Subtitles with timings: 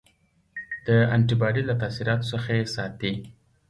[0.85, 3.13] د انټي باډي له تاثیراتو څخه یې ساتي.